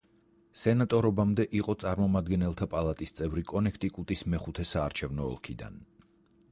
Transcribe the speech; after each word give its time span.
სენატორობამდე, 0.61 1.45
იყო 1.59 1.75
წარმომადგენელთა 1.83 2.69
პალატის 2.73 3.15
წევრი 3.21 3.45
კონექტიკუტის 3.53 4.27
მეხუთე 4.35 4.69
საარჩევნო 4.75 5.29
ოლქიდან. 5.35 5.81